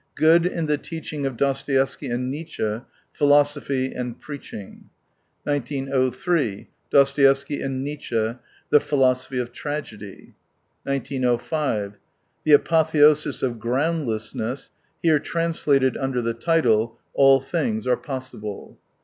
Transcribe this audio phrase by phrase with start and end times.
[0.15, 2.81] Good in the Teaching of Dostoevsky and Nietzsche:
[3.13, 4.89] Phifosophy and Preaching.
[5.43, 6.69] 1903.
[6.89, 8.35] Dostoevsky and Nietzsche:
[8.71, 10.33] The Philosophy of Tragedy.
[10.85, 11.99] 1905.
[12.45, 14.71] The Apotheosis of Groundlessness
[15.03, 18.79] (here trans lated under the title "All Things are Possible